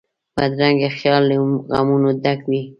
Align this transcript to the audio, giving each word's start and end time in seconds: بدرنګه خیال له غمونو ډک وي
بدرنګه 0.35 0.89
خیال 0.97 1.23
له 1.29 1.35
غمونو 1.77 2.09
ډک 2.23 2.39
وي 2.49 2.61